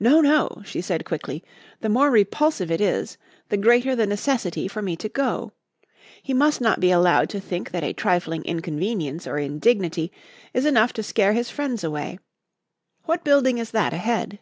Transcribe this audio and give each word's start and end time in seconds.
"No, 0.00 0.20
no," 0.20 0.60
she 0.64 0.80
said 0.80 1.04
quickly; 1.04 1.44
"the 1.82 1.88
more 1.88 2.10
repulsive 2.10 2.68
it 2.68 2.80
is 2.80 3.16
the 3.48 3.56
greater 3.56 3.94
the 3.94 4.08
necessity 4.08 4.66
for 4.66 4.82
me 4.82 4.96
to 4.96 5.08
go. 5.08 5.52
He 6.20 6.34
must 6.34 6.60
not 6.60 6.80
be 6.80 6.90
allowed 6.90 7.30
to 7.30 7.38
think 7.38 7.70
that 7.70 7.84
a 7.84 7.92
trifling 7.92 8.44
inconvenience 8.44 9.24
or 9.24 9.38
indignity 9.38 10.10
is 10.52 10.66
enough 10.66 10.92
to 10.94 11.04
scare 11.04 11.32
his 11.34 11.48
friends 11.48 11.84
away. 11.84 12.18
What 13.04 13.22
building 13.22 13.58
is 13.58 13.70
that 13.70 13.92
ahead?" 13.94 14.40